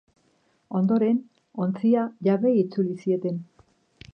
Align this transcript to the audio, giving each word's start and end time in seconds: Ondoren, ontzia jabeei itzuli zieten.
Ondoren, 0.79 1.19
ontzia 1.65 2.07
jabeei 2.29 2.55
itzuli 2.63 2.99
zieten. 3.05 3.41